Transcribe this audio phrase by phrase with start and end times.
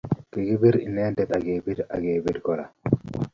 [0.31, 2.65] Kikibir inendet akebir akebir Kora